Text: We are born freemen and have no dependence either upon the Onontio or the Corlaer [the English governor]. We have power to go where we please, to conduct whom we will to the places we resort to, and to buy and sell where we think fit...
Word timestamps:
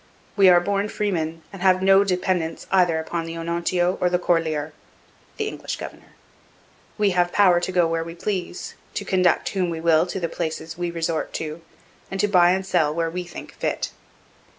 We 0.35 0.49
are 0.49 0.59
born 0.59 0.89
freemen 0.89 1.43
and 1.53 1.61
have 1.61 1.83
no 1.83 2.03
dependence 2.03 2.65
either 2.71 2.97
upon 2.97 3.27
the 3.27 3.35
Onontio 3.37 3.99
or 4.01 4.09
the 4.09 4.17
Corlaer 4.17 4.71
[the 5.37 5.47
English 5.47 5.75
governor]. 5.75 6.15
We 6.97 7.11
have 7.11 7.31
power 7.31 7.59
to 7.59 7.71
go 7.71 7.85
where 7.87 8.03
we 8.03 8.15
please, 8.15 8.73
to 8.95 9.05
conduct 9.05 9.49
whom 9.49 9.69
we 9.69 9.79
will 9.79 10.07
to 10.07 10.19
the 10.19 10.27
places 10.27 10.75
we 10.75 10.89
resort 10.89 11.33
to, 11.33 11.61
and 12.09 12.19
to 12.19 12.27
buy 12.27 12.49
and 12.49 12.65
sell 12.65 12.91
where 12.91 13.11
we 13.11 13.23
think 13.25 13.53
fit... 13.53 13.91